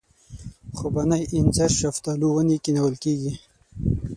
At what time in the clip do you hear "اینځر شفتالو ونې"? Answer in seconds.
1.35-2.57